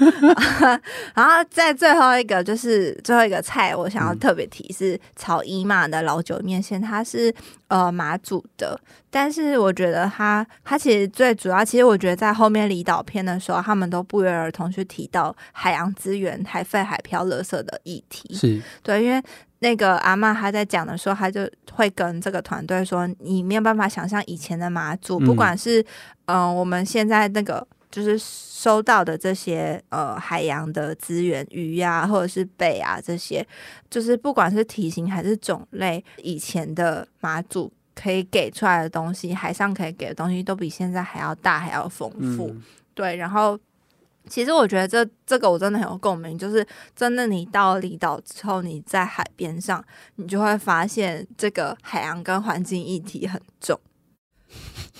[1.14, 7.32] 然后在最后一个就是最后一个菜，我想要特别提是炒伊玛的老酒面线，它是
[7.68, 8.80] 呃马祖的。
[9.10, 18.34] 但是我觉得它它其实最主要，其实我觉得在后面离岛篇的时候，他们都不约而同去提到海洋资源、海废、海漂、垃圾的议题。
[18.34, 19.22] 是对，因为
[19.62, 25.80] 那个阿嬷她在讲的时候，她就会跟这个团队说：“你没有办法想象以前的马祖，不管是
[26.26, 33.46] 嗯、呃、我们现在那个就是收到的这些呃海洋的资源鱼呀、啊，或者是贝啊这些，
[33.88, 42.48] 就是不管是体型还是种类，以前的马祖。”可以给出来的东西，海上可以给的东西都比现在还要大，还要丰富。
[42.48, 42.62] 嗯、
[42.94, 43.56] 对，然后
[44.28, 49.84] 其实我觉得这这个我真的很有共鸣，就是真的你到离岛之后，你在海边上，
[50.16, 53.78] 你就会发现这个海洋跟环境议题很重，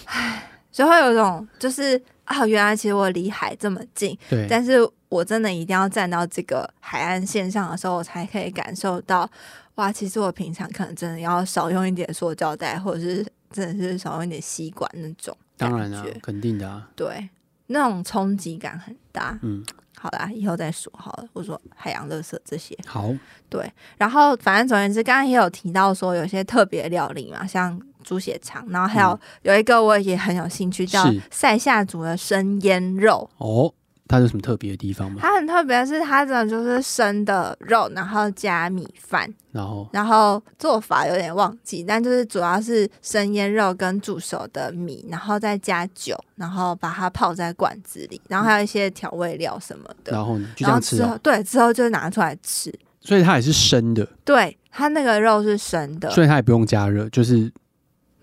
[0.07, 9.29] 唉，就会有一种就是啊，原来其实我离海这么近，对，但是我真的一定要站到这个海岸线上的时候，我才可以感受到。
[9.77, 15.35] 哇，其实我平常可能真的要少用一点塑胶袋，或者是真的是少用一点吸管那种。
[15.57, 16.91] 当然啊，肯定的啊。
[16.95, 17.31] 对，
[17.69, 19.39] 那种冲击感很大。
[19.43, 19.65] 嗯，
[19.99, 21.29] 好啦，以后再说好了。
[21.33, 22.77] 我说海洋垃圾这些。
[22.87, 23.15] 好。
[23.49, 33.29] 对，然后反正总而言之，刚刚也有提到说有些特别料理嘛，像猪血肠，然后还有、嗯、有一个我也很有兴趣，叫塞下族的生腌肉。
[33.37, 33.75] 哦。
[34.13, 35.21] 它有什么特别的地方吗？
[35.23, 51.19] 它很特别的是，它真的就是生的肉，然后加米饭，然后然后做法有点忘记，但就是主要是生腌肉跟煮熟的米，然后再加酒，然后把它泡在罐子里，然后还有一些调味料什么的，然后就这样吃啊？
[51.23, 52.71] 对，之后就拿出来吃，
[53.01, 54.07] 所以它也是生的。
[54.27, 57.51] 对，它那个肉是生的，所以它也不用加热，就是。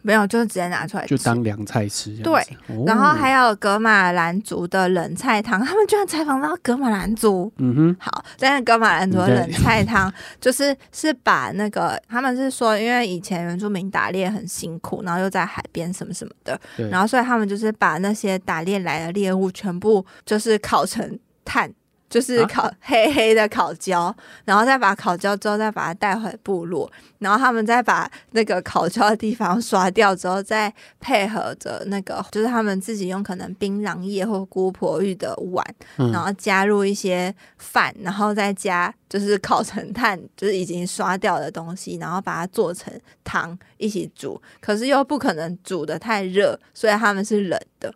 [0.02, 2.16] 没有，就是直接拿出来，就当凉菜吃。
[2.18, 7.52] 对，哦、然后还有格马兰族的冷菜汤，他们居然采访到格马兰族。
[7.58, 16.60] 嗯哼，好，但是格马兰族的冷菜汤 就是是把那个他们是说，因为以前原住民打猎很辛苦，然后又在海边什么什么的，
[16.90, 21.72] 然后所以他们就是把那些打猎来的猎物全部就是烤成炭。
[22.10, 35.64] 就是烤黑黑的烤焦，啊、然后再把烤焦之后再把它带回部落，然后他们再把那个烤焦的地方刷掉之后，再配合着那个就是他们自己用可能槟榔叶或姑婆芋的碗，
[35.98, 42.92] 嗯、然后加入一些饭，然后再加就是烤成炭，就是已经刷掉的东西，然后把它做成
[43.24, 47.94] 汤一起煮，可是又不可能煮的太热，所以他们是冷的。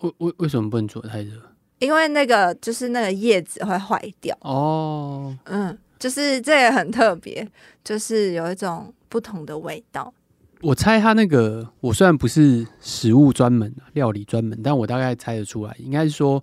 [0.00, 1.32] 为为为什么不能煮得太热？
[1.84, 7.46] 因为那个就是那个叶子会坏掉哦，嗯，就是这也很特别，
[7.84, 10.12] 就是有一种不同的味道。
[10.62, 16.42] 我猜它那个，我虽然不是食物专门、料理专门，但我大概猜得出来，应该是说，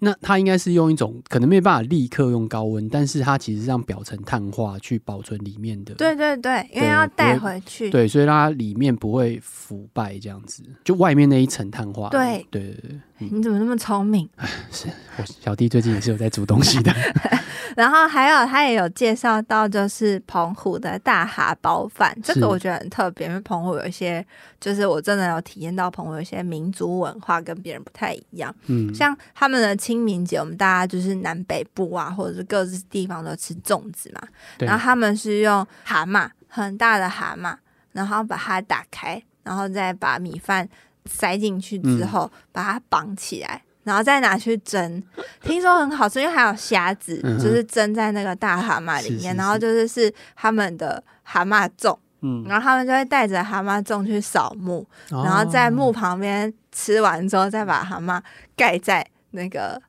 [0.00, 5.94] 那它应该是用一种可能没办法立刻用高温，但是它其实让表层碳化去保存里面的。
[5.94, 12.08] 对对对，因为要带回去，对，所以它里面不会腐败，这样子，就外面那一层碳化。
[12.08, 13.00] 对对对对。
[13.18, 14.26] 你怎么那么聪明？
[14.72, 16.90] 是我小弟最近也是有在煮东西的。
[17.76, 24.24] 然后还有他也有介绍到，就是澎湖的大蛤包饭，这个我觉得很特别，因为澎湖有一些，
[24.60, 28.54] 就是我真的有体验到澎湖有一些民族文化跟别人不太一样。
[28.66, 34.20] 嗯，像他们的清明节，我们大家就是南北部啊，或者是各自地方都吃粽子嘛。
[34.58, 37.56] 然后他们是用蛤蟆，很大的蛤蟆，
[37.92, 40.68] 然后把它打开，然后再把米饭。
[41.06, 45.02] 塞进去之后，把它绑起来，然后再拿去蒸。
[45.42, 49.20] 听说很好吃，因为还有虾子，嗯、就是蒸在那个大蛤蟆里面。
[49.20, 58.20] 是是是，然后就是是他们的蛤蟆粽，嗯，然后他们就会带着蛤蟆粽去扫墓，嗯、然后在墓旁边吃完之后，再把蛤蟆
[58.56, 59.80] 盖在那个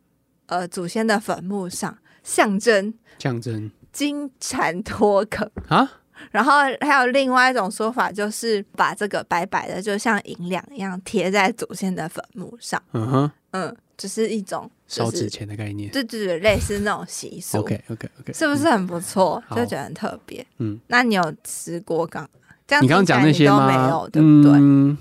[0.47, 6.00] 呃祖先的坟墓上，象征象征金蝉脱壳啊。
[6.29, 12.81] 然后还有另外一种说法，就是把这个白白的，就像银两一样贴在祖先的坟墓上。
[12.93, 17.57] 嗯哼，嗯，就是一种烧纸钱的概念，对对对，类似那种习俗。
[17.57, 19.43] OK OK OK，是不是很不错？
[19.55, 20.45] 就觉得很特别。
[20.59, 22.29] 嗯，那你有吃过刚？
[22.81, 23.67] 你刚刚讲那些吗？
[23.67, 24.53] 没有，对不对？
[24.53, 24.97] 嗯，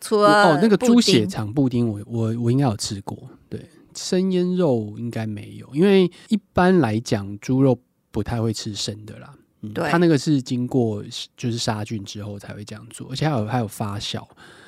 [0.00, 3.16] 除了哦，那个猪血肠布丁，我我我应该有吃过。
[3.48, 7.78] 对，生腌肉应该没有，因为一般来讲猪肉
[8.10, 9.32] 不太会吃生的啦。
[9.72, 11.02] 对，它那个是经过
[11.36, 14.26] 就是杀菌之后才会这样做，而且还有还有发酵，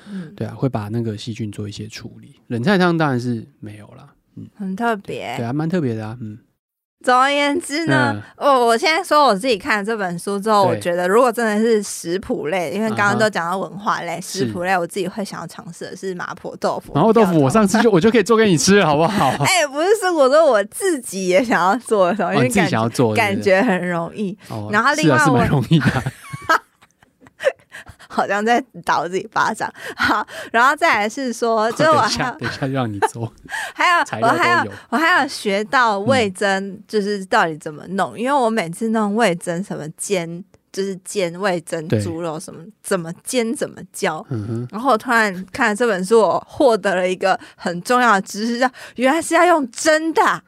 [0.09, 2.35] 嗯，对啊，会把那个细菌做一些处理。
[2.47, 6.37] 冷菜汤当然是没有啦，嗯，很特别，对啊，蛮特别的啊，嗯。
[7.03, 16.93] 总而言之呢，我、嗯、我现在说我自己看了这本书之后，我觉得如果真的是食谱类，因为刚刚都讲到文化类，uh 食谱类我自己会想要尝试的是麻婆豆腐。
[16.93, 19.29] 麻婆豆腐，我上次就我就可以做给你吃，好不好？
[19.45, 24.37] 哎、欸，不是，说我说我自己也想要做的时候，因为自己想要做，感觉很容易。
[24.49, 26.03] 哦、然后另外我、啊、是蛮容易的。
[28.17, 33.31] 好像在打我自己巴掌， 好，然后再来是说， 就我还要等一下让你做，
[33.75, 34.71] 还有我还有。
[34.89, 50.41] 我还有学到味增，就是到底怎么弄，嗯、因为我每次弄味增什么煎，就是煎味蒸猪肉什么怎么煎怎么焦，嗯、然后我突然看了这本书，我获得了一个很重要的知识，叫原来是要用蒸的，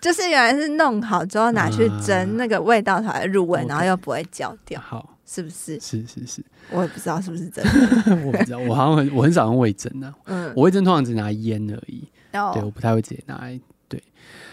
[0.00, 4.80] 就是原来是弄好之后拿去蒸，啊、那个味道才会入味然后又不会焦掉。
[4.80, 5.16] 好。
[5.32, 5.78] 是不是？
[5.78, 8.16] 是是是，我也不知道是不是真的。
[8.26, 10.14] 我不知道，我好像很我很少用味噌呢。
[10.24, 12.02] 嗯，我味增通常只拿烟而已。
[12.32, 13.58] 哦，对，我不太会直接拿来。
[13.88, 14.02] 对，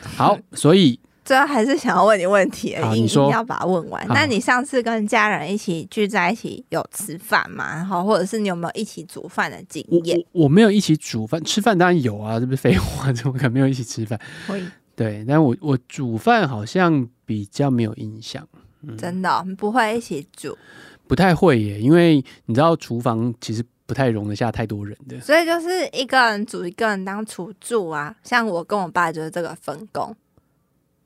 [0.01, 4.03] 好， 所以最后还是想要问你问题，你说要把它问完。
[4.07, 7.75] 那你上次跟家人一起聚在一起有吃饭吗？
[7.75, 10.17] 然后或者是你有没有一起煮饭的经验？
[10.31, 14.19] 我我没有一起煮饭，吃饭当然有啊，这不是废话，怎么可能没有一起吃饭？
[14.47, 14.63] 会
[14.95, 18.47] 对，但我我煮饭好像比较没有印象。
[18.81, 20.57] 嗯、真的、哦、不会一起煮，
[21.07, 28.15] 不太会耶，因为你知道厨房其实不太容得下太多人的，所以就是一个人煮，一个人当厨助啊。
[28.23, 30.15] 像我跟我爸就是这个分工。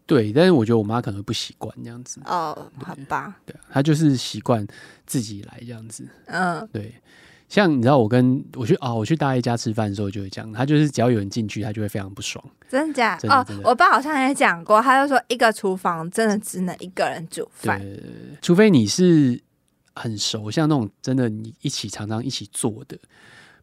[0.05, 2.19] 对，但是我觉得我妈可能不习惯这样子。
[2.25, 4.65] 哦，好吧，对，她就是习惯
[5.05, 6.05] 自己来这样子。
[6.25, 6.93] 嗯，对。
[7.47, 12.41] 像你知道，我跟我去哦，我去大爷家吃饭的时候就会讲，他就是只要有人进去，他就会非常不爽。
[12.69, 13.19] 真的假？
[13.27, 17.81] 哦，我爸好像也讲过，他就说一个厨房真的只能一个人煮饭，
[18.41, 19.37] 除非你是
[19.95, 22.97] 很熟，像那种真的你一起常常一起做的，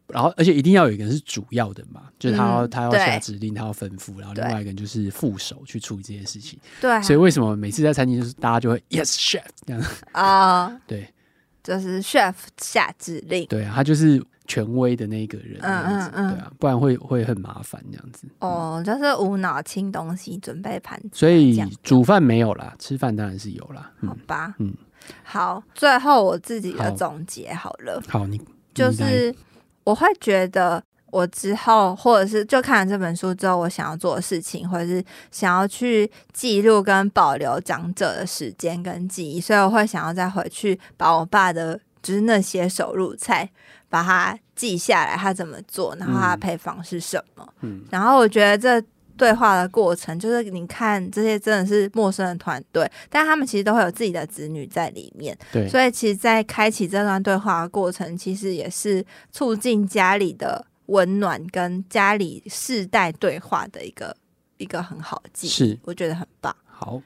[0.07, 6.59] 然后而且一定要有一个人是主要的嘛，就是他要、嗯、他要下指令，他要吩咐，然后另外一个人就是副手去处理这件事情。
[6.81, 10.65] 对，所以为什么每次在餐厅就是大家就会 yes chef 这样啊？
[10.65, 11.13] 哦、 对。
[11.61, 18.27] 就是 chef 下指令，对啊，他就是权威的那个人，嗯嗯嗯，对啊，不然会会很麻烦这样子。
[18.39, 23.91] 哦，就是无脑清东西，准备盘子，所以煮饭没有啦，吃饭当然是有啦。
[24.07, 24.73] 好吧，嗯，
[25.23, 28.39] 好，最后我自己的总结好了，好，你
[28.73, 29.33] 就是
[29.83, 30.83] 我会觉得。
[31.11, 43.49] 我之后，或者是就看了这本书之后，我想要做的事情，或者是想要去记录跟保留长者的时间跟记忆，所以我会想要再回去把我爸的，就是那些手入菜，
[43.89, 47.53] 把它记下来，他怎么做，然后他的配方是什么。
[47.61, 48.87] 嗯，然后我觉得这
[49.19, 55.37] 对话的过程，就是你看这些真的是陌生的团队，但他们其实都会有自己的子女在里面。
[55.51, 60.65] 对，所以其实，在开启这段对话的过程，其实也是促进家里的。
[60.89, 64.17] 温暖跟家里世代对话的一个
[64.57, 66.55] 一个很好的记忆，是我觉得很棒。
[66.65, 66.99] 好，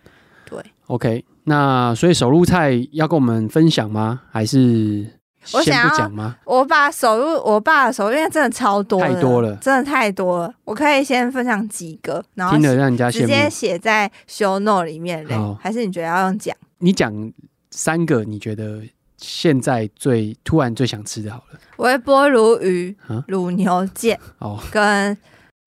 [0.46, 4.22] 对，OK，那所以手入菜要跟我们分享吗？
[4.32, 5.06] 还是
[5.44, 6.38] 先不讲吗？
[6.46, 10.54] 我，我把手入我爸的手入，因为真的超多，太多了，真的太多了。
[10.64, 15.36] 我可以先分享几个，然后听得让人家直接写在 show note 里面嘞。
[15.36, 16.56] 好还是你觉得要用讲？
[16.80, 17.32] 你讲
[17.72, 18.82] 三个，你觉得
[19.18, 22.96] 现在最突然最想吃的，好了，微波鲈鱼、
[23.28, 25.18] 卤牛腱哦，跟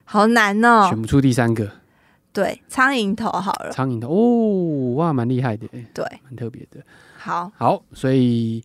[0.05, 1.69] 好难哦，选不出第三个。
[2.33, 6.81] 对，苍蝇头好了，苍蝇头哦，哇，蛮厉害的，对，蛮特别的。
[7.17, 8.63] 好，好，所以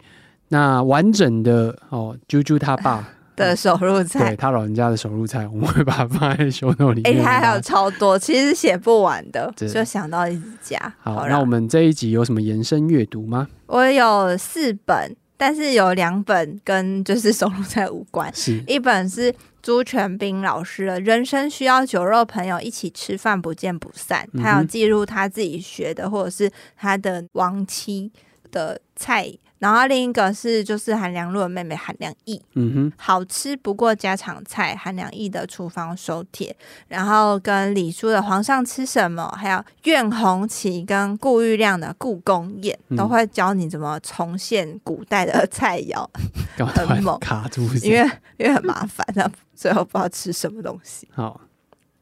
[0.51, 7.19] 那完整的哦，啾啾他爸 的手入菜，对他老人家的手入菜，我们会把它放在 show note 里面。
[7.19, 10.77] 哎，他还有超多，其实写不完的，就想到一直加。
[10.99, 13.47] 好，那我们这一集有什么延伸阅读吗？
[13.67, 19.33] 我有四本，但是有两本跟就是手入菜无关，是一本是。
[19.63, 24.27] 朱全斌老师的人生需要酒肉朋友一起吃饭，不见不散。
[24.41, 28.11] 他有记录他自己学的，或者是他的亡妻
[28.49, 29.31] 的菜。
[29.61, 36.55] 然后另一个是就是韩良露的妹妹韩良义，嗯哼，好吃不过家常菜，韩良义的厨房手帖，
[36.87, 46.09] 然后跟李叔的皇上吃什么，还有苑红旗跟顾玉亮的故宫宴，嗯、都会教你怎么重现古代的菜肴，
[46.65, 47.99] 很猛，卡住，因为
[48.39, 51.07] 因为很麻烦，那最后不知道吃什么东西。
[51.11, 51.39] 好，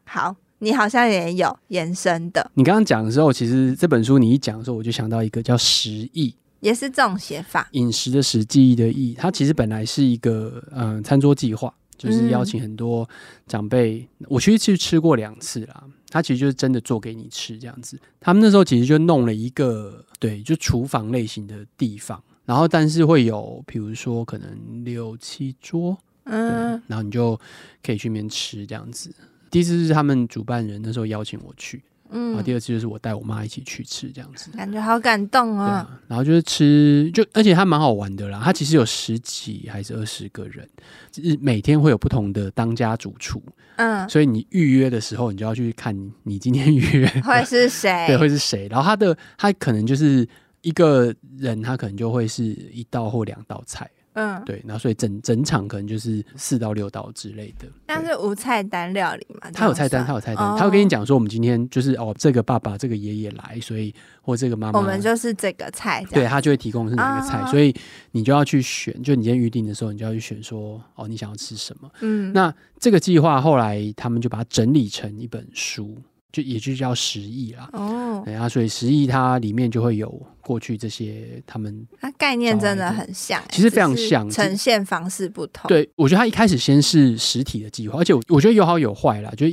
[0.06, 6.34] 好，你好像也有延伸的，你刚刚讲的时候，其实这本书你一讲的时候，我就想到一个叫食艺。
[6.60, 13.08] 也是这种写法，饮食的食，记忆的忆，它其实本来是一个嗯、呃、餐桌计划，就是邀请很多
[13.48, 14.08] 长辈。
[14.20, 18.00] 嗯、我其实去吃过两次啦，他其实就是真的做给你吃这样子。
[18.20, 27.40] 他们那时候其实就弄了一个对，就厨房类型的地方，然后但是会有比如说可能六七桌，嗯，然后你就
[27.82, 29.14] 可以去那边吃这样子。
[29.50, 31.82] 第一次是他们主办人那时候邀请我去。
[32.12, 36.00] 嗯，然后第二次就是我带我妈一起去吃这样子，感觉好感动哦，啊！
[36.08, 38.42] 然后就是吃，就而且它蛮好玩的啦。
[38.44, 40.68] 它其实有十几还是二十个人，
[41.12, 43.42] 就是每天会有不同的当家主厨。
[43.78, 48.68] 嗯，所以你预约的时候，你就要去看你今天预约会是谁，对，会是谁。
[48.70, 50.28] 然后他的他可能就是
[50.62, 53.90] 一个人，他可能就会是一道或两道菜。
[54.14, 59.50] 嗯，对，然后所以整整场可能就是四到六道之类的，但是无菜单料理嘛？
[59.52, 67.74] 他有菜单，他有菜单，哦、他会跟你讲说，我们今天就是哦，这个爸爸、这个爷爷来，所以或这个妈妈，我们就是这个菜，对，他就会提供是哪个菜，哦、所以
[68.12, 71.90] 你就要去选，就你今天预定的时候，你就要去选说，哦，你想要吃什么？
[72.02, 75.96] 嗯，那这个计划后来他们就把它整理成一本书。
[76.32, 80.10] 就也就叫食艺啦，哦，对啊，所以食艺它里面就会有
[80.42, 85.68] 过去这些他们，它概念真的很像，其实非常像，呈现方式不同。
[85.68, 89.48] 对，我觉得它一开始先是实体的计划，而且我我觉得有好有坏啦，就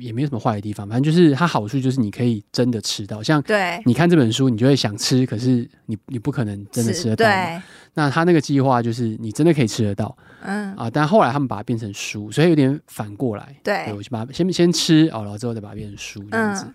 [0.00, 7.24] 也没有什么坏的地方，反正就是它好处就是你可以真的吃到，像对，你看这本书你就会想吃，可是你你不可能真的吃得到。
[7.24, 7.62] 对，
[7.94, 10.16] 那他那个计划就是你真的可以吃得到。
[10.42, 13.56] 嗯啊，但后来他们把它变成书，所以有点反过来。
[13.62, 16.64] 对，对，我就把它先先吃哦，然后之后再把它变成书这样子。
[16.66, 16.74] 嗯、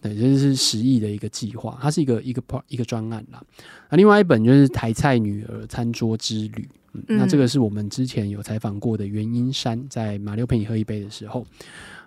[0.00, 3.42] 对，这、就是食艺的一个计划，它是一个一个一个专案啦。
[3.90, 11.46] 那另外一本就是台菜女儿餐桌之旅，嗯，那这个是我们之前有采访过的袁英山，在马六陪你喝一杯的时候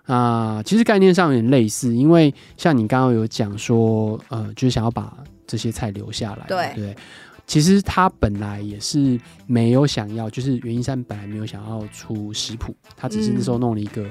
[0.04, 6.96] 啊，其实概念上有点类似，因为像你刚刚有讲说，呃，就是想要把这些菜留下来，对对。
[7.48, 14.04] 其实他本来也是没有想要，就是袁一山本来没有想要出食谱，他只是那时候弄了一个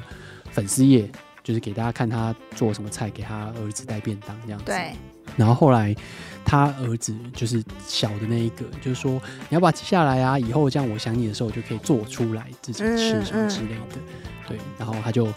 [0.50, 4.66] 粉丝页，嗯、就是给大家看他做什么菜给他儿子带便当这样子。
[4.66, 4.92] 对。
[5.36, 5.96] 然后后来
[6.44, 13.76] 他儿子就是小的那一个，就是说你要把它记下来啊，以后这样我想你的时候，就可以做出来自己吃什么之类的。
[13.76, 14.02] 嗯嗯、
[14.48, 14.58] 对。
[14.80, 15.32] 然后他就。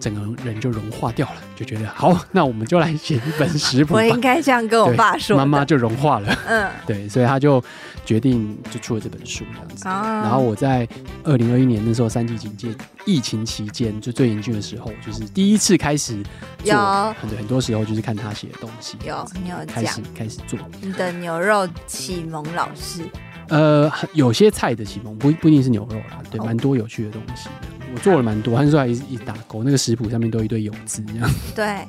[0.00, 3.94] 整个人就融化掉了，就觉得好，那我们就来写一本食谱。
[3.96, 6.38] 我应该这样跟我爸说，妈妈就融化了。
[6.46, 7.62] 嗯，对，所以他就
[8.04, 9.88] 决定就出了这本书这样子。
[9.88, 10.86] 啊、然后我在
[11.22, 12.74] 二零二一年那时候三级警戒
[13.04, 16.22] 疫情期间就最严峻的时候，就是第一次开始
[16.64, 16.74] 做
[17.20, 18.96] 很很多时候就是看他写的东西。
[19.06, 23.02] 有，你有开始开始做你的牛肉启蒙老师。
[23.48, 27.48] 呃，有些菜的启蒙不不一定是牛肉啦，对，蛮、哦、多有趣的东西。
[27.94, 31.30] 我做了蛮多，那时候还一一打勾，那个食谱上面都一堆酉字这样。
[31.54, 31.86] 对，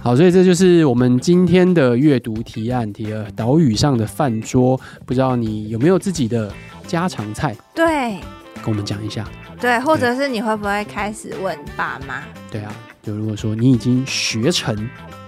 [0.00, 6.52] 好，所以这就是我们今天的阅读提案，提了岛屿上的饭桌，不知道你有没有自己的
[6.88, 7.56] 家常菜？
[7.72, 8.18] 对，
[8.56, 9.24] 跟我们讲一下。
[9.60, 12.24] 对，或者是你会不会开始问爸妈？
[12.50, 14.76] 对啊，就如果说你已经学成。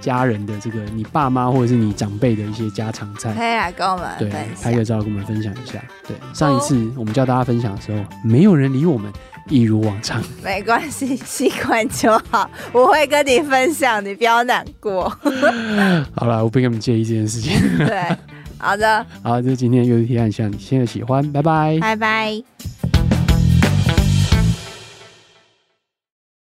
[0.06, 4.30] 家人的这个，你爸妈或者是你长辈的一些家常菜，可以来跟我们对
[4.62, 5.82] 拍个照跟我们分享一下。
[6.06, 9.12] 对，上一次我们叫大家分享的时候，没有人理我们，
[9.48, 10.22] 一如往常。
[10.44, 12.48] 没关系，习惯就好。
[12.72, 15.08] 我会跟你分享，你不要难过。
[16.14, 17.58] 好了，我不跟你们介意这件事情。
[17.78, 18.16] 对，
[18.58, 22.95] 好的， 好，这是今天的阅读提案，希望你现在喜欢，拜拜，拜拜。